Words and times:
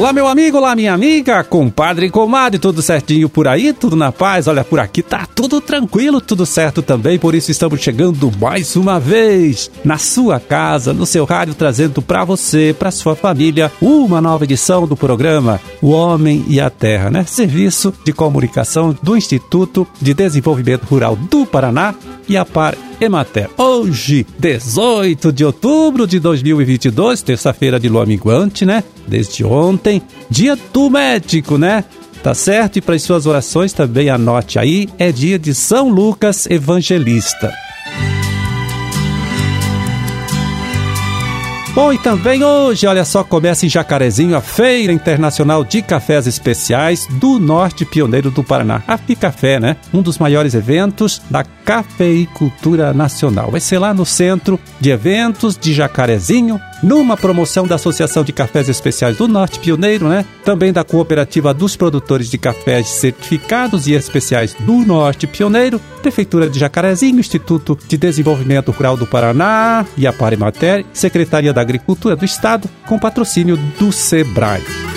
Olá, 0.00 0.14
meu 0.14 0.26
amigo, 0.26 0.56
olá, 0.56 0.74
minha 0.74 0.94
amiga, 0.94 1.44
compadre 1.44 2.06
e 2.06 2.10
comadre, 2.10 2.58
tudo 2.58 2.80
certinho 2.80 3.28
por 3.28 3.46
aí? 3.46 3.72
Tudo 3.72 3.94
na 3.94 4.10
paz? 4.10 4.48
Olha, 4.48 4.64
por 4.64 4.80
aqui 4.80 5.02
tá 5.02 5.26
tudo 5.26 5.60
tranquilo, 5.60 6.22
tudo 6.22 6.46
certo 6.46 6.80
também, 6.80 7.18
por 7.18 7.34
isso 7.34 7.50
estamos 7.50 7.80
chegando 7.82 8.32
mais 8.40 8.76
uma 8.76 8.98
vez 8.98 9.70
na 9.84 9.98
sua 9.98 10.40
casa, 10.40 10.94
no 10.94 11.04
seu 11.04 11.26
rádio, 11.26 11.54
trazendo 11.54 12.00
para 12.00 12.24
você, 12.24 12.74
para 12.76 12.90
sua 12.90 13.14
família, 13.14 13.70
uma 13.78 14.22
nova 14.22 14.44
edição 14.44 14.86
do 14.86 14.96
programa 14.96 15.60
O 15.82 15.90
Homem 15.90 16.46
e 16.48 16.58
a 16.58 16.70
Terra, 16.70 17.10
né? 17.10 17.24
Serviço 17.24 17.92
de 18.02 18.12
comunicação 18.12 18.96
do 19.02 19.16
Instituto 19.16 19.86
de 20.00 20.14
Desenvolvimento 20.14 20.84
Rural 20.84 21.14
do 21.14 21.44
Paraná 21.44 21.94
e 22.30 22.36
a 22.36 22.44
Par 22.44 22.76
Emater. 23.00 23.50
Hoje, 23.58 24.24
18 24.38 25.32
de 25.32 25.44
outubro 25.44 26.06
de 26.06 26.20
2022, 26.20 27.22
terça-feira 27.22 27.80
de 27.80 27.88
lua 27.88 28.06
minguante, 28.06 28.64
né? 28.64 28.84
Desde 29.06 29.44
ontem, 29.44 30.00
dia 30.30 30.56
do 30.72 30.88
médico, 30.88 31.58
né? 31.58 31.84
Tá 32.22 32.32
certo? 32.32 32.76
E 32.76 32.80
para 32.80 32.94
as 32.94 33.02
suas 33.02 33.26
orações 33.26 33.72
também 33.72 34.10
anote 34.10 34.60
aí, 34.60 34.88
é 34.96 35.10
dia 35.10 35.40
de 35.40 35.52
São 35.52 35.88
Lucas 35.88 36.46
Evangelista. 36.46 37.52
Bom, 41.72 41.92
e 41.92 41.98
também 41.98 42.42
hoje, 42.42 42.84
olha 42.84 43.04
só, 43.04 43.22
começa 43.22 43.64
em 43.64 43.68
Jacarezinho 43.68 44.36
a 44.36 44.40
Feira 44.40 44.92
Internacional 44.92 45.64
de 45.64 45.80
Cafés 45.80 46.26
Especiais 46.26 47.06
do 47.06 47.38
Norte 47.38 47.84
Pioneiro 47.84 48.28
do 48.28 48.42
Paraná. 48.42 48.82
A 48.88 48.98
Ficafé, 48.98 49.60
né? 49.60 49.76
Um 49.94 50.02
dos 50.02 50.18
maiores 50.18 50.54
eventos 50.54 51.22
da 51.30 51.44
cafeicultura 51.44 52.92
nacional. 52.92 53.52
Vai 53.52 53.60
ser 53.60 53.78
lá 53.78 53.94
no 53.94 54.04
Centro 54.04 54.58
de 54.80 54.90
Eventos 54.90 55.56
de 55.56 55.72
Jacarezinho, 55.72 56.60
numa 56.82 57.16
promoção 57.16 57.66
da 57.66 57.74
Associação 57.74 58.24
de 58.24 58.32
Cafés 58.32 58.68
Especiais 58.68 59.16
do 59.16 59.28
Norte 59.28 59.58
Pioneiro, 59.58 60.08
né? 60.08 60.24
Também 60.44 60.72
da 60.72 60.84
Cooperativa 60.84 61.52
dos 61.52 61.76
Produtores 61.76 62.30
de 62.30 62.38
Cafés 62.38 62.88
Certificados 62.88 63.86
e 63.86 63.92
Especiais 63.92 64.54
do 64.60 64.78
Norte 64.78 65.26
Pioneiro, 65.26 65.80
Prefeitura 66.02 66.48
de 66.48 66.58
Jacarezinho, 66.58 67.20
Instituto 67.20 67.78
de 67.86 67.96
Desenvolvimento 67.96 68.70
Rural 68.72 68.96
do 68.96 69.06
Paraná 69.06 69.84
e 69.96 70.06
a 70.06 70.12
Parimater, 70.12 70.84
Secretaria 70.92 71.52
da 71.52 71.60
Agricultura 71.60 72.16
do 72.16 72.24
Estado, 72.24 72.68
com 72.86 72.98
patrocínio 72.98 73.56
do 73.78 73.92
SEBRAE. 73.92 74.89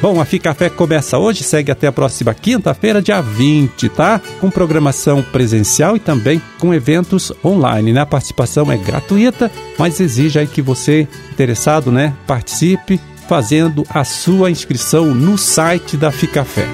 Bom, 0.00 0.20
a 0.20 0.24
Ficafé 0.24 0.70
começa 0.70 1.18
hoje, 1.18 1.42
segue 1.42 1.72
até 1.72 1.88
a 1.88 1.92
próxima 1.92 2.32
quinta-feira, 2.32 3.02
dia 3.02 3.20
20, 3.20 3.88
tá? 3.88 4.20
Com 4.40 4.48
programação 4.48 5.22
presencial 5.22 5.96
e 5.96 6.00
também 6.00 6.40
com 6.60 6.72
eventos 6.72 7.32
online, 7.44 7.92
né? 7.92 8.02
A 8.02 8.06
participação 8.06 8.70
é 8.70 8.76
gratuita, 8.76 9.50
mas 9.76 9.98
exige 9.98 10.38
aí 10.38 10.46
que 10.46 10.62
você, 10.62 11.08
interessado, 11.32 11.90
né, 11.90 12.14
participe 12.28 13.00
fazendo 13.28 13.84
a 13.90 14.04
sua 14.04 14.52
inscrição 14.52 15.06
no 15.14 15.36
site 15.36 15.96
da 15.96 16.12
Ficafé. 16.12 16.66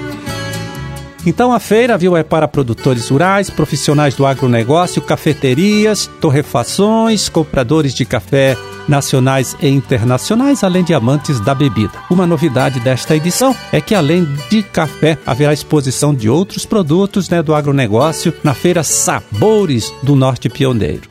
Então 1.25 1.51
a 1.51 1.59
feira, 1.59 1.97
viu, 1.97 2.15
é 2.15 2.21
para 2.21 2.47
produtores 2.47 3.09
rurais, 3.09 3.49
profissionais 3.49 4.13
do 4.13 4.27
agronegócio, 4.27 5.01
cafeterias, 5.01 6.07
torrefações, 6.21 7.27
compradores 7.27 7.95
de 7.95 8.05
café 8.05 8.55
nacionais 8.87 9.55
e 9.61 9.67
internacionais, 9.67 10.63
além 10.63 10.83
de 10.83 10.93
amantes 10.93 11.39
da 11.39 11.53
bebida. 11.53 11.93
Uma 12.09 12.25
novidade 12.25 12.79
desta 12.79 13.15
edição 13.15 13.55
é 13.71 13.81
que, 13.81 13.95
além 13.95 14.27
de 14.49 14.63
café, 14.63 15.17
haverá 15.25 15.53
exposição 15.53 16.13
de 16.13 16.29
outros 16.29 16.65
produtos 16.65 17.29
né, 17.29 17.41
do 17.41 17.53
agronegócio 17.53 18.33
na 18.43 18.53
feira 18.53 18.83
Sabores 18.83 19.93
do 20.03 20.15
Norte 20.15 20.49
Pioneiro. 20.49 21.09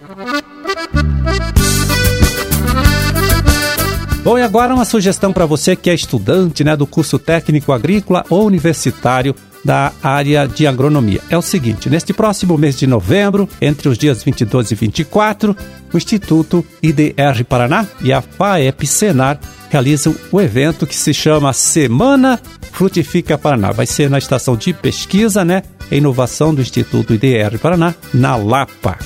Bom, 4.24 4.38
e 4.38 4.42
agora 4.42 4.74
uma 4.74 4.86
sugestão 4.86 5.34
para 5.34 5.44
você 5.44 5.76
que 5.76 5.90
é 5.90 5.94
estudante 5.94 6.64
né, 6.64 6.74
do 6.74 6.86
curso 6.86 7.18
técnico 7.18 7.72
agrícola 7.72 8.24
ou 8.30 8.46
universitário 8.46 9.34
da 9.64 9.92
área 10.02 10.46
de 10.46 10.66
agronomia. 10.66 11.20
É 11.30 11.38
o 11.38 11.42
seguinte: 11.42 11.88
neste 11.88 12.12
próximo 12.12 12.58
mês 12.58 12.76
de 12.76 12.86
novembro, 12.86 13.48
entre 13.60 13.88
os 13.88 13.96
dias 13.96 14.22
22 14.22 14.70
e 14.70 14.74
24, 14.74 15.56
o 15.92 15.96
Instituto 15.96 16.64
IDR 16.82 17.44
Paraná 17.48 17.86
e 18.02 18.12
a 18.12 18.20
FAEP 18.20 18.86
Senar 18.86 19.38
realizam 19.70 20.14
o 20.30 20.40
evento 20.40 20.86
que 20.86 20.94
se 20.94 21.14
chama 21.14 21.52
Semana 21.52 22.40
Frutifica 22.72 23.38
Paraná. 23.38 23.72
Vai 23.72 23.86
ser 23.86 24.10
na 24.10 24.18
estação 24.18 24.56
de 24.56 24.72
pesquisa, 24.72 25.44
né? 25.44 25.62
Inovação 25.90 26.54
do 26.54 26.60
Instituto 26.60 27.14
IDR 27.14 27.58
Paraná, 27.58 27.94
na 28.12 28.36
Lapa. 28.36 28.98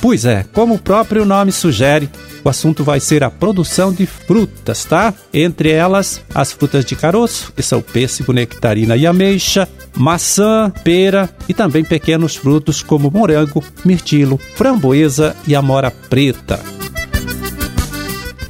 Pois 0.00 0.24
é, 0.24 0.44
como 0.52 0.74
o 0.74 0.78
próprio 0.78 1.24
nome 1.24 1.50
sugere, 1.50 2.08
o 2.44 2.48
assunto 2.48 2.84
vai 2.84 3.00
ser 3.00 3.24
a 3.24 3.30
produção 3.30 3.92
de 3.92 4.06
frutas, 4.06 4.84
tá? 4.84 5.12
Entre 5.32 5.70
elas, 5.70 6.22
as 6.34 6.52
frutas 6.52 6.84
de 6.84 6.96
caroço, 6.96 7.52
que 7.54 7.62
são 7.62 7.80
pêssego, 7.80 8.32
nectarina 8.32 8.96
e 8.96 9.06
ameixa, 9.06 9.68
maçã, 9.96 10.72
pera 10.84 11.28
e 11.48 11.54
também 11.54 11.84
pequenos 11.84 12.36
frutos 12.36 12.82
como 12.82 13.10
morango, 13.10 13.62
mirtilo, 13.84 14.38
framboesa 14.54 15.36
e 15.46 15.54
amora 15.54 15.90
preta. 15.90 16.60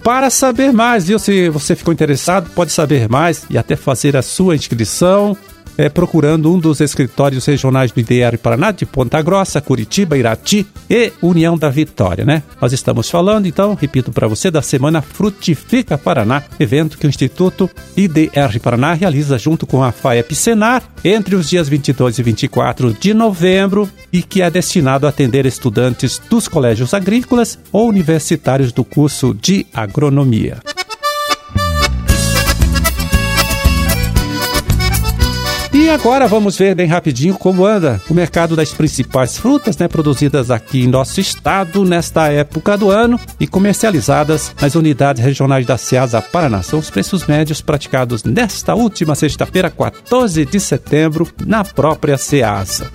Para 0.03 0.31
saber 0.31 0.72
mais, 0.72 1.09
viu? 1.09 1.19
Se 1.19 1.50
você 1.50 1.77
ficou 1.77 1.93
interessado, 1.93 2.48
pode 2.54 2.72
saber 2.72 3.10
mais 3.10 3.44
e 3.50 3.59
até 3.59 3.77
fazer 3.77 4.16
a 4.16 4.22
sua 4.22 4.56
inscrição 4.56 5.37
é, 5.78 5.89
procurando 5.89 6.53
um 6.53 6.59
dos 6.59 6.81
escritórios 6.81 7.47
regionais 7.47 7.93
do 7.93 8.00
IDR 8.00 8.37
Paraná, 8.37 8.72
de 8.72 8.84
Ponta 8.84 9.22
Grossa, 9.22 9.61
Curitiba, 9.61 10.19
Irati 10.19 10.66
e 10.91 11.12
União 11.22 11.56
da 11.56 11.71
Vitória, 11.71 12.25
né? 12.25 12.43
Nós 12.61 12.72
estamos 12.72 13.09
falando, 13.09 13.47
então, 13.47 13.75
repito 13.75 14.11
para 14.11 14.27
você, 14.27 14.50
da 14.50 14.61
Semana 14.61 15.00
Frutifica 15.00 15.97
Paraná, 15.97 16.43
evento 16.59 16.99
que 16.99 17.06
o 17.06 17.09
Instituto 17.09 17.71
IDR 17.97 18.59
Paraná 18.61 18.93
realiza 18.93 19.39
junto 19.39 19.66
com 19.66 19.84
a 19.84 19.93
FAEP 19.93 20.34
Senar 20.34 20.83
entre 21.05 21.37
os 21.37 21.49
dias 21.49 21.69
22 21.69 22.19
e 22.19 22.22
24 22.25 22.93
de 22.93 23.15
novembro 23.15 23.89
e 24.12 24.21
que 24.21 24.43
é 24.43 24.50
destinado 24.50 25.06
a 25.06 25.10
atender 25.10 25.47
estudantes 25.47 26.21
dos 26.28 26.49
colégios 26.49 26.93
agrícolas 26.93 27.59
ou 27.71 27.89
universitários 27.89 28.72
do 28.72 28.83
curso 28.83 29.33
de 29.33 29.65
agronomia. 29.72 30.59
E 35.88 35.91
agora 35.91 36.28
vamos 36.28 36.59
ver 36.59 36.75
bem 36.75 36.87
rapidinho 36.87 37.32
como 37.32 37.65
anda 37.65 37.99
o 38.10 38.15
mercado 38.15 38.54
das 38.54 38.75
principais 38.75 39.38
frutas, 39.38 39.75
né, 39.78 39.88
produzidas 39.88 40.50
aqui 40.50 40.82
em 40.82 40.87
nosso 40.87 41.19
estado 41.19 41.82
nesta 41.82 42.28
época 42.28 42.76
do 42.76 42.91
ano 42.91 43.19
e 43.41 43.47
comercializadas 43.47 44.54
nas 44.60 44.75
unidades 44.75 45.25
regionais 45.25 45.65
da 45.65 45.78
Ceasa 45.78 46.21
Paraná. 46.21 46.62
São 46.62 46.78
os 46.78 46.91
preços 46.91 47.27
médios 47.27 47.62
praticados 47.62 48.22
nesta 48.22 48.75
última 48.75 49.15
sexta-feira, 49.15 49.71
14 49.71 50.44
de 50.44 50.60
setembro, 50.60 51.27
na 51.47 51.65
própria 51.65 52.19
Ceasa. 52.19 52.91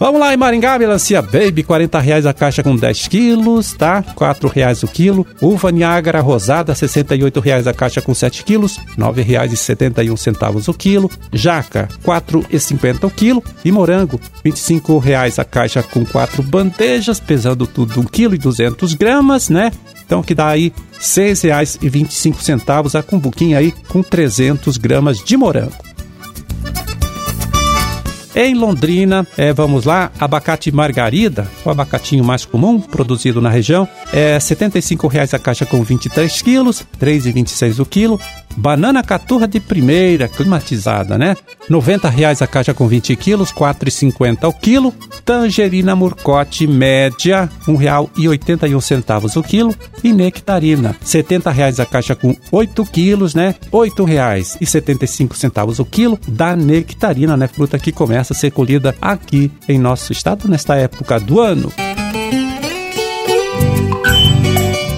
Vamos 0.00 0.18
lá, 0.18 0.32
em 0.32 0.36
Maringá, 0.38 0.78
melancia 0.78 1.20
Baby, 1.20 1.62
40 1.62 2.00
reais 2.00 2.24
a 2.24 2.32
caixa 2.32 2.62
com 2.62 2.74
10 2.74 3.06
quilos, 3.06 3.74
tá? 3.74 4.02
4 4.14 4.48
reais 4.48 4.82
o 4.82 4.88
quilo. 4.88 5.26
Uva 5.42 5.70
Niágara 5.70 6.22
Rosada, 6.22 6.74
68 6.74 7.38
reais 7.38 7.66
a 7.66 7.74
caixa 7.74 8.00
com 8.00 8.14
7 8.14 8.42
quilos, 8.42 8.80
9 8.96 9.20
reais 9.20 9.52
e 9.52 9.58
71 9.58 10.16
centavos 10.16 10.68
o 10.68 10.72
quilo. 10.72 11.10
Jaca, 11.30 11.86
4,50 12.02 13.04
o 13.04 13.10
quilo. 13.10 13.44
E 13.62 13.70
morango, 13.70 14.18
25 14.42 14.96
reais 14.96 15.38
a 15.38 15.44
caixa 15.44 15.82
com 15.82 16.02
4 16.02 16.42
bandejas, 16.44 17.20
pesando 17.20 17.66
tudo 17.66 18.00
1 18.00 18.04
quilo 18.04 18.34
e 18.34 18.38
200 18.38 18.94
gramas, 18.94 19.50
né? 19.50 19.70
Então 20.06 20.22
que 20.22 20.34
dá 20.34 20.48
aí 20.48 20.72
R$ 20.94 20.98
6,25 20.98 22.98
a 22.98 23.02
cumbuquinha 23.02 23.58
aí 23.58 23.70
com 23.86 24.02
300 24.02 24.78
gramas 24.78 25.22
de 25.22 25.36
morango. 25.36 25.89
Em 28.34 28.54
Londrina, 28.54 29.26
é, 29.36 29.52
vamos 29.52 29.84
lá, 29.84 30.10
abacate 30.18 30.70
margarida, 30.70 31.48
o 31.64 31.70
abacatinho 31.70 32.24
mais 32.24 32.44
comum 32.44 32.80
produzido 32.80 33.40
na 33.40 33.50
região, 33.50 33.88
é 34.12 34.34
R$ 34.34 34.38
75,00 34.38 35.34
a 35.34 35.38
caixa 35.38 35.66
com 35.66 35.82
23 35.82 36.40
quilos, 36.40 36.86
R$ 37.00 37.18
3,26 37.18 37.80
o 37.80 37.86
quilo. 37.86 38.20
Banana 38.56 39.02
caturra 39.02 39.46
de 39.46 39.60
primeira, 39.60 40.28
climatizada, 40.28 41.16
né? 41.16 41.36
R$ 41.68 41.74
90,00 41.74 42.42
a 42.42 42.46
caixa 42.46 42.74
com 42.74 42.86
20 42.86 43.16
quilos, 43.16 43.50
R$ 43.50 43.56
4,50 43.56 44.48
o 44.48 44.52
quilo. 44.52 44.94
Tangerina 45.24 45.94
murcote 45.94 46.66
média, 46.66 47.48
R$ 47.66 47.72
1,81 47.72 49.36
o 49.36 49.42
quilo. 49.42 49.74
E 50.02 50.12
nectarina, 50.12 50.90
R$ 50.90 50.96
70,00 51.04 51.80
a 51.80 51.86
caixa 51.86 52.14
com 52.14 52.34
8 52.50 52.84
quilos, 52.86 53.34
né? 53.34 53.54
R$ 53.72 53.78
8,75 53.78 55.78
o 55.78 55.84
quilo 55.84 56.18
da 56.26 56.56
nectarina, 56.56 57.36
né? 57.36 57.46
Fruta 57.46 57.78
que 57.78 57.92
começa 57.92 58.19
a 58.28 58.34
ser 58.34 58.50
colhida 58.50 58.94
aqui 59.00 59.50
em 59.68 59.78
nosso 59.78 60.12
estado 60.12 60.48
nesta 60.48 60.76
época 60.76 61.18
do 61.18 61.40
ano. 61.40 61.72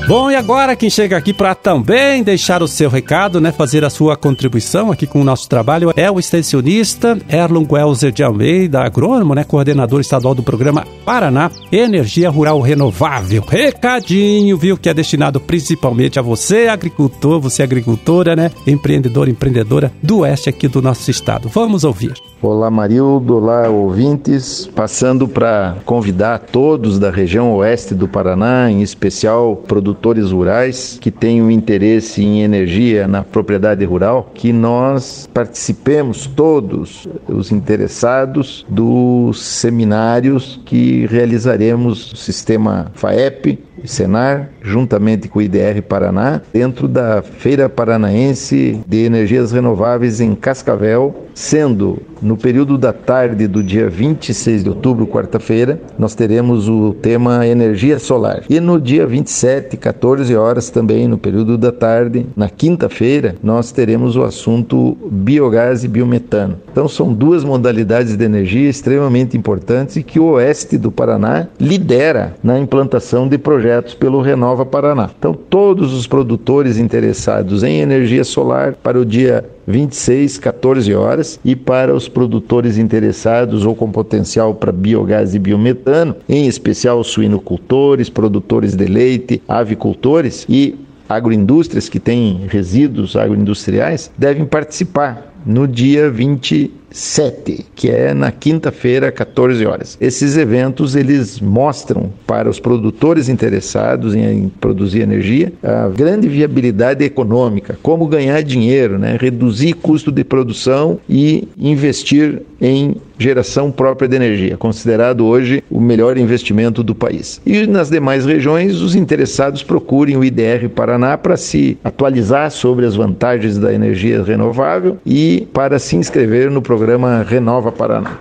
Bom, 0.09 0.31
e 0.31 0.35
agora 0.35 0.75
quem 0.75 0.91
chega 0.91 1.17
aqui 1.17 1.33
para 1.33 1.55
também 1.55 2.25
deixar 2.25 2.61
o 2.61 2.69
seu 2.69 2.91
recado, 2.91 3.41
né, 3.41 3.53
fazer 3.53 3.85
a 3.85 3.89
sua 3.89 4.17
contribuição 4.17 4.91
aqui 4.91 5.07
com 5.07 5.21
o 5.21 5.25
nosso 5.25 5.49
trabalho 5.49 5.93
é 5.97 6.11
o 6.11 6.19
extensionista 6.19 7.17
Erlon 7.29 7.65
Welzer 7.71 8.11
de 8.11 8.23
Almeida, 8.23 8.81
agrônomo, 8.81 9.35
né, 9.35 9.45
coordenador 9.45 10.01
estadual 10.01 10.35
do 10.35 10.43
programa 10.43 10.85
Paraná 11.05 11.51
Energia 11.71 12.29
Rural 12.29 12.61
Renovável. 12.61 13.45
Recadinho, 13.49 14.59
viu, 14.59 14.77
que 14.77 14.89
é 14.89 14.95
destinado 14.95 15.41
principalmente 15.41 16.19
a 16.19 16.23
você, 16.23 16.67
agricultor, 16.67 17.41
você 17.41 17.63
agricultora, 17.63 18.35
né, 18.35 18.51
empreendedor, 18.67 19.29
empreendedora 19.29 19.93
do 20.03 20.19
oeste 20.19 20.49
aqui 20.49 20.67
do 20.67 20.83
nosso 20.83 21.11
estado. 21.11 21.49
Vamos 21.49 21.85
ouvir. 21.85 22.15
Olá, 22.43 22.69
Marildo, 22.73 23.37
olá, 23.37 23.69
ouvintes. 23.69 24.69
Passando 24.75 25.29
para 25.29 25.77
convidar 25.85 26.41
todos 26.41 26.99
da 26.99 27.09
região 27.09 27.55
oeste 27.55 27.95
do 27.95 28.09
Paraná, 28.09 28.69
em 28.69 28.83
especial 28.83 29.55
produtores 29.55 29.92
rurais 30.31 30.99
que 31.01 31.11
tenham 31.11 31.51
interesse 31.51 32.23
em 32.23 32.43
energia 32.43 33.07
na 33.09 33.23
propriedade 33.23 33.85
rural, 33.85 34.31
que 34.35 34.53
nós 34.53 35.29
participemos 35.33 36.27
todos, 36.27 37.09
os 37.29 37.51
interessados, 37.53 38.65
dos 38.69 39.43
seminários 39.43 40.61
que 40.65 41.07
realizaremos 41.07 42.13
no 42.13 42.17
sistema 42.17 42.91
FAEP 42.95 43.59
Senar, 43.85 44.51
juntamente 44.61 45.29
com 45.29 45.39
o 45.39 45.43
IDR 45.43 45.83
Paraná, 45.83 46.41
dentro 46.53 46.87
da 46.87 47.23
Feira 47.23 47.69
Paranaense 47.69 48.81
de 48.87 49.05
Energias 49.05 49.51
Renováveis 49.51 50.21
em 50.21 50.35
Cascavel, 50.35 51.27
sendo 51.35 52.01
no 52.21 52.37
período 52.37 52.79
da 52.79 52.93
tarde 52.93 53.49
do 53.49 53.63
dia 53.63 53.89
26 53.89 54.63
de 54.63 54.69
outubro, 54.69 55.07
quarta-feira, 55.07 55.81
nós 55.99 56.15
teremos 56.15 56.69
o 56.69 56.95
tema 56.95 57.47
energia 57.47 57.99
solar. 57.99 58.45
E 58.49 58.61
no 58.61 58.81
dia 58.81 59.07
27, 59.07 59.77
14 59.83 60.35
horas 60.37 60.71
também, 60.71 61.09
no 61.09 61.19
período 61.19 61.59
da 61.59 61.73
tarde, 61.73 62.25
na 62.37 62.49
quinta-feira, 62.49 63.35
nós 63.43 63.73
teremos 63.73 64.15
o 64.15 64.23
assunto 64.23 64.97
biogás 65.11 65.83
e 65.83 65.89
biometano. 65.89 66.57
Então 66.71 66.87
são 66.87 67.13
duas 67.13 67.43
modalidades 67.43 68.17
de 68.17 68.25
energia 68.25 68.71
extremamente 68.71 69.37
importantes 69.37 69.97
e 69.97 70.03
que 70.05 70.21
o 70.21 70.33
oeste 70.33 70.79
do 70.79 70.93
Paraná 70.93 71.49
lidera 71.59 72.35
na 72.45 72.61
implantação 72.61 73.27
de 73.27 73.37
projetos 73.37 73.93
pelo 73.93 74.23
Renova 74.23 74.65
Paraná. 74.65 75.11
Então 75.19 75.35
todos 75.35 75.93
os 75.93 76.07
produtores 76.07 76.79
interessados 76.79 77.65
em 77.65 77.81
energia 77.81 78.23
solar 78.23 78.75
para 78.75 79.01
o 79.01 79.05
dia 79.05 79.45
26, 79.67 80.39
14 80.39 80.95
horas, 80.95 81.39
e 81.45 81.55
para 81.55 81.95
os 81.95 82.09
produtores 82.09 82.79
interessados 82.79 83.65
ou 83.65 83.75
com 83.75 83.91
potencial 83.91 84.55
para 84.55 84.73
biogás 84.73 85.35
e 85.35 85.39
biometano, 85.39 86.17
em 86.29 86.47
especial 86.47 87.03
suinocultores, 87.05 88.09
produtores 88.09 88.75
de 88.75 88.87
leite, 88.87 89.43
avicultores 89.47 90.47
e 90.49 90.75
agroindústrias 91.09 91.89
que 91.89 92.01
têm 92.01 92.47
resíduos 92.49 93.17
agroindustriais, 93.17 94.11
devem 94.17 94.45
participar 94.45 95.33
no 95.45 95.67
dia 95.67 96.11
20 96.11 96.82
7, 96.93 97.67
que 97.75 97.91
é 97.91 98.15
na 98.15 98.31
quinta-feira, 98.31 99.11
14 99.11 99.65
horas. 99.67 99.97
Esses 100.01 100.37
eventos 100.37 100.95
eles 100.95 101.41
mostram 101.41 102.11
para 102.27 102.49
os 102.49 102.61
produtores 102.61 103.29
interessados 103.29 104.15
em 104.15 104.49
produzir 104.61 105.01
energia 105.01 105.53
a 105.63 105.89
grande 105.89 106.29
viabilidade 106.29 107.05
econômica, 107.05 107.79
como 107.83 108.07
ganhar 108.07 108.43
dinheiro, 108.43 108.99
né? 108.99 109.17
reduzir 109.21 109.75
custo 109.75 110.11
de 110.11 110.25
produção 110.25 110.99
e 111.09 111.49
investir 111.59 112.43
em 112.61 112.97
geração 113.19 113.71
própria 113.71 114.09
de 114.09 114.17
energia, 114.17 114.57
considerado 114.57 115.25
hoje 115.25 115.63
o 115.71 115.81
melhor 115.81 116.19
investimento 116.19 116.83
do 116.83 116.95
país. 116.95 117.41
E 117.47 117.67
nas 117.67 117.89
demais 117.89 118.27
regiões, 118.27 118.81
os 118.81 118.95
interessados 118.95 119.63
procurem 119.63 120.17
o 120.17 120.25
IDR 120.25 120.69
Paraná 120.75 121.17
para 121.17 121.37
se 121.37 121.79
atualizar 121.85 122.51
sobre 122.51 122.85
as 122.85 122.97
vantagens 122.97 123.59
da 123.59 123.73
energia 123.73 124.23
renovável 124.23 124.99
e 125.07 125.47
para 125.53 125.79
se 125.79 125.97
inscrever 125.97 126.51
no 126.51 126.61
programa 126.61 126.82
programa 126.83 127.23
Renova 127.23 127.71
Paraná. 127.71 128.19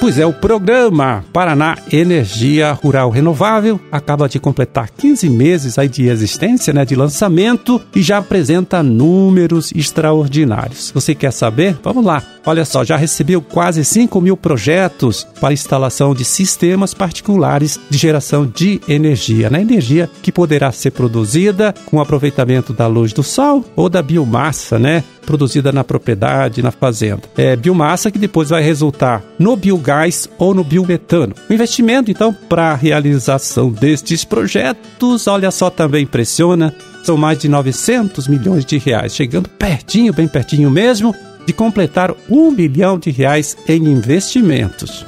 Pois 0.00 0.16
é, 0.16 0.24
o 0.24 0.32
programa 0.32 1.24
Paraná 1.32 1.76
Energia 1.92 2.70
Rural 2.70 3.10
Renovável 3.10 3.80
acaba 3.90 4.28
de 4.28 4.38
completar 4.38 4.88
15 4.90 5.28
meses 5.28 5.76
aí 5.76 5.88
de 5.88 6.06
existência, 6.06 6.72
né, 6.72 6.84
de 6.84 6.94
lançamento 6.94 7.80
e 7.96 8.00
já 8.00 8.18
apresenta 8.18 8.80
números 8.80 9.72
extraordinários. 9.72 10.92
Você 10.94 11.16
quer 11.16 11.32
saber? 11.32 11.76
Vamos 11.82 12.04
lá. 12.04 12.22
Olha 12.46 12.64
só, 12.64 12.84
já 12.84 12.96
recebeu 12.96 13.42
quase 13.42 13.84
5 13.84 14.20
mil 14.20 14.36
projetos 14.36 15.26
para 15.40 15.52
instalação 15.52 16.14
de 16.14 16.24
sistemas 16.24 16.94
particulares 16.94 17.80
de 17.90 17.98
geração 17.98 18.46
de 18.46 18.80
energia, 18.86 19.50
né? 19.50 19.62
Energia 19.62 20.08
que 20.22 20.30
poderá 20.30 20.70
ser 20.70 20.92
produzida 20.92 21.74
com 21.86 22.00
aproveitamento 22.00 22.72
da 22.72 22.86
luz 22.86 23.12
do 23.12 23.24
sol 23.24 23.64
ou 23.74 23.88
da 23.88 24.00
biomassa, 24.00 24.78
né? 24.78 25.02
Produzida 25.28 25.70
na 25.70 25.84
propriedade, 25.84 26.62
na 26.62 26.70
fazenda. 26.70 27.20
É 27.36 27.54
biomassa 27.54 28.10
que 28.10 28.18
depois 28.18 28.48
vai 28.48 28.62
resultar 28.62 29.22
no 29.38 29.54
biogás 29.54 30.26
ou 30.38 30.54
no 30.54 30.64
biometano. 30.64 31.34
O 31.50 31.52
investimento, 31.52 32.10
então, 32.10 32.32
para 32.32 32.70
a 32.70 32.74
realização 32.74 33.68
destes 33.70 34.24
projetos, 34.24 35.26
olha 35.26 35.50
só, 35.50 35.68
também 35.68 36.04
impressiona, 36.04 36.74
são 37.04 37.18
mais 37.18 37.38
de 37.38 37.46
900 37.46 38.26
milhões 38.26 38.64
de 38.64 38.78
reais, 38.78 39.14
chegando 39.14 39.50
pertinho, 39.50 40.14
bem 40.14 40.26
pertinho 40.26 40.70
mesmo, 40.70 41.14
de 41.46 41.52
completar 41.52 42.14
um 42.30 42.50
bilhão 42.50 42.98
de 42.98 43.10
reais 43.10 43.54
em 43.68 43.84
investimentos. 43.84 45.04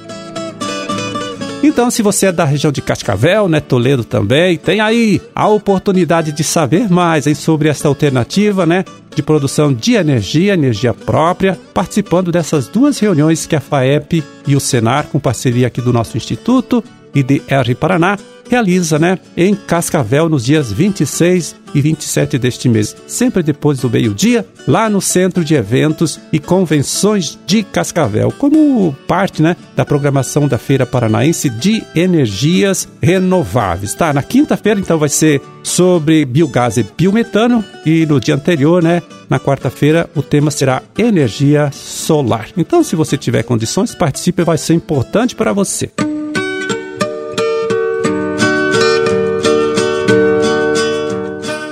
Então, 1.62 1.90
se 1.90 2.00
você 2.00 2.26
é 2.26 2.32
da 2.32 2.46
região 2.46 2.72
de 2.72 2.80
Cascavel, 2.80 3.46
né, 3.46 3.60
Toledo 3.60 4.02
também, 4.02 4.56
tem 4.56 4.80
aí 4.80 5.20
a 5.34 5.46
oportunidade 5.46 6.32
de 6.32 6.42
saber 6.42 6.90
mais 6.90 7.26
hein, 7.26 7.34
sobre 7.34 7.68
esta 7.68 7.86
alternativa, 7.86 8.64
né, 8.64 8.82
de 9.14 9.22
produção 9.22 9.70
de 9.70 9.92
energia, 9.92 10.54
energia 10.54 10.94
própria, 10.94 11.58
participando 11.74 12.32
dessas 12.32 12.66
duas 12.66 12.98
reuniões 12.98 13.44
que 13.44 13.54
a 13.54 13.60
FAEP 13.60 14.24
e 14.46 14.56
o 14.56 14.60
Senar, 14.60 15.08
com 15.08 15.20
parceria 15.20 15.66
aqui 15.66 15.82
do 15.82 15.92
nosso 15.92 16.16
instituto 16.16 16.82
e 17.14 17.22
de 17.22 17.42
R 17.46 17.74
Paraná, 17.74 18.16
realiza, 18.50 18.98
né, 18.98 19.16
em 19.36 19.54
Cascavel 19.54 20.28
nos 20.28 20.44
dias 20.44 20.72
26 20.72 21.54
e 21.72 21.80
27 21.80 22.36
deste 22.36 22.68
mês, 22.68 22.96
sempre 23.06 23.44
depois 23.44 23.78
do 23.78 23.88
meio-dia, 23.88 24.44
lá 24.66 24.90
no 24.90 25.00
Centro 25.00 25.44
de 25.44 25.54
Eventos 25.54 26.18
e 26.32 26.40
Convenções 26.40 27.38
de 27.46 27.62
Cascavel, 27.62 28.34
como 28.36 28.92
parte, 29.06 29.40
né, 29.40 29.56
da 29.76 29.84
programação 29.84 30.48
da 30.48 30.58
Feira 30.58 30.84
Paranaense 30.84 31.48
de 31.48 31.80
Energias 31.94 32.88
Renováveis. 33.00 33.94
Tá, 33.94 34.12
na 34.12 34.22
quinta-feira 34.22 34.80
então 34.80 34.98
vai 34.98 35.08
ser 35.08 35.40
sobre 35.62 36.24
biogás 36.24 36.76
e 36.76 36.82
biometano 36.82 37.64
e 37.86 38.04
no 38.04 38.18
dia 38.18 38.34
anterior, 38.34 38.82
né, 38.82 39.00
na 39.28 39.38
quarta-feira, 39.38 40.10
o 40.16 40.22
tema 40.22 40.50
será 40.50 40.82
energia 40.98 41.70
solar. 41.72 42.48
Então, 42.56 42.82
se 42.82 42.96
você 42.96 43.16
tiver 43.16 43.44
condições, 43.44 43.94
participe, 43.94 44.42
vai 44.42 44.58
ser 44.58 44.74
importante 44.74 45.36
para 45.36 45.52
você. 45.52 45.88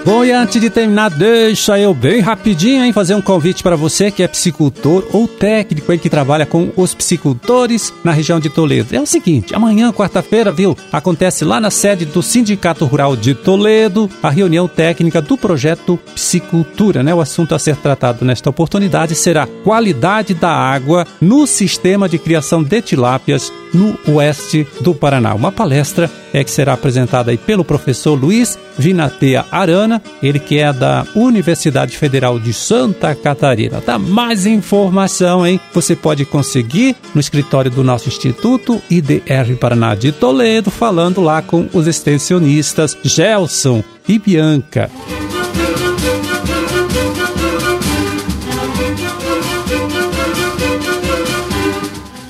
Bom, 0.09 0.25
e 0.25 0.33
antes 0.33 0.59
de 0.59 0.71
terminar, 0.71 1.11
deixa 1.11 1.79
eu 1.79 1.93
bem 1.93 2.23
rapidinho 2.23 2.83
hein, 2.83 2.95
fazer 2.95 3.15
um 3.15 3.21
convite 3.21 3.62
para 3.62 3.77
você 3.77 4.11
que 4.11 4.23
é 4.23 4.27
psicultor 4.27 5.07
ou 5.12 5.29
técnico 5.29 5.93
aí 5.93 5.99
que 5.99 6.09
trabalha 6.09 6.47
com 6.47 6.73
os 6.79 6.95
psicultores 6.95 7.93
na 8.03 8.11
região 8.11 8.41
de 8.41 8.49
Toledo. 8.49 8.97
É 8.97 9.00
o 9.03 9.05
seguinte, 9.05 9.55
amanhã, 9.55 9.93
quarta-feira, 9.93 10.50
viu, 10.50 10.75
acontece 10.91 11.45
lá 11.45 11.61
na 11.61 11.71
sede 11.71 12.07
do 12.07 12.23
Sindicato 12.23 12.87
Rural 12.87 13.17
de 13.17 13.35
Toledo 13.35 14.09
a 14.23 14.31
reunião 14.31 14.67
técnica 14.67 15.21
do 15.21 15.37
projeto 15.37 15.99
Psicultura, 16.15 17.03
né? 17.03 17.15
O 17.15 17.21
assunto 17.21 17.55
a 17.55 17.59
ser 17.59 17.77
tratado 17.77 18.25
nesta 18.25 18.49
oportunidade 18.49 19.15
será 19.15 19.47
qualidade 19.62 20.33
da 20.33 20.49
água 20.50 21.07
no 21.21 21.47
sistema 21.47 22.09
de 22.09 22.19
criação 22.19 22.62
de 22.62 22.81
tilápias 22.81 23.53
no 23.72 23.98
oeste 24.14 24.66
do 24.80 24.94
Paraná. 24.94 25.34
Uma 25.34 25.52
palestra 25.52 26.10
é 26.32 26.44
que 26.44 26.50
será 26.50 26.75
apresentada 26.75 27.30
aí 27.30 27.37
pelo 27.37 27.64
professor 27.64 28.14
Luiz 28.14 28.58
Vinatea 28.78 29.44
Arana, 29.50 30.02
ele 30.22 30.38
que 30.38 30.58
é 30.58 30.72
da 30.72 31.06
Universidade 31.14 31.96
Federal 31.96 32.38
de 32.38 32.52
Santa 32.52 33.14
Catarina. 33.14 33.80
Tá 33.80 33.98
mais 33.98 34.46
informação, 34.46 35.46
hein? 35.46 35.60
Você 35.72 35.96
pode 35.96 36.25
conseguir 36.25 36.96
no 37.14 37.20
escritório 37.20 37.70
do 37.70 37.82
nosso 37.82 38.08
Instituto 38.08 38.80
IDR 38.90 39.56
Paraná 39.58 39.94
de 39.94 40.12
Toledo, 40.12 40.70
falando 40.70 41.20
lá 41.20 41.42
com 41.42 41.68
os 41.72 41.87
extensionistas 41.87 42.96
Gelson 43.02 43.82
e 44.08 44.18
Bianca. 44.18 44.90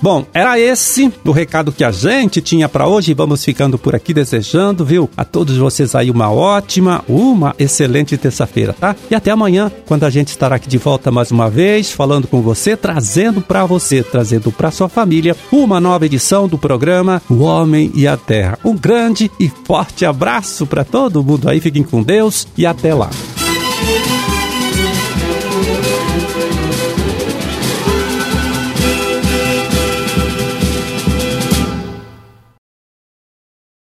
Bom, 0.01 0.25
era 0.33 0.59
esse 0.59 1.13
o 1.25 1.33
recado 1.33 1.73
que 1.73 1.83
a 1.83 1.91
gente 1.91 2.41
tinha 2.41 2.69
para 2.69 2.87
hoje. 2.87 3.15
Vamos 3.15 3.45
ficando 3.45 3.79
por 3.79 3.95
aqui 3.95 4.15
desejando, 4.15 4.85
viu? 4.85 5.11
A 5.17 5.25
todos 5.25 5.57
vocês 5.57 5.95
aí 5.95 6.11
uma 6.11 6.31
ótima, 6.31 7.05
uma 7.09 7.55
excelente 7.59 8.17
terça-feira, 8.17 8.73
tá? 8.73 8.95
E 9.11 9.15
até 9.15 9.31
amanhã, 9.31 9.71
quando 9.87 10.05
a 10.05 10.11
gente 10.11 10.29
estará 10.29 10.57
aqui 10.57 10.69
de 10.69 10.79
volta 10.79 11.11
mais 11.11 11.31
uma 11.31 11.51
vez, 11.51 11.91
falando 11.91 12.29
com 12.29 12.41
você, 12.41 12.77
trazendo 12.77 13.41
para 13.41 13.67
você, 13.67 14.03
trazendo 14.03 14.53
para 14.53 14.71
sua 14.71 14.89
família 14.89 15.37
uma 15.51 15.81
nova 15.81 16.07
edição 16.07 16.47
do 16.47 16.59
programa 16.59 17.21
O 17.29 17.41
Homem 17.41 17.91
e 17.95 18.07
a 18.07 18.17
Terra. 18.17 18.59
Um 18.65 18.77
grande 18.77 19.31
e 19.41 19.51
forte 19.65 20.07
abraço 20.07 20.67
para 20.67 20.85
todo 20.85 21.23
mundo 21.23 21.49
aí. 21.49 21.61
Fiquem 21.61 21.83
com 21.83 22.03
Deus 22.03 22.47
e 22.57 22.65
até 22.65 22.95
lá. 22.95 23.11